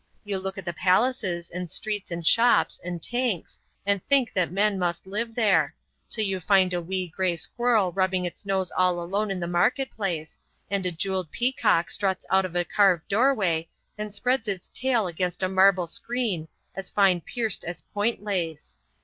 [0.23, 4.79] You look at the palaces and streets and shops and tanks, and think that men
[4.79, 5.75] must live there,
[6.09, 9.91] till you find a wee gray squirrel rubbing its nose all alone in the market
[9.91, 10.39] place,
[10.71, 15.43] and a jewelled peacock struts out of a carved doorway and spreads its tail against
[15.43, 18.79] a marble screen as fine pierced as point lace.